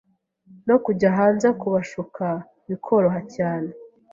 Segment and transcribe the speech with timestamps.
[0.67, 2.25] no kujya hanze kubashuka
[2.69, 3.69] bikoroha cyane